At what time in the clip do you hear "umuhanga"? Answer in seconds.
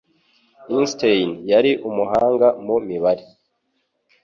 1.89-2.47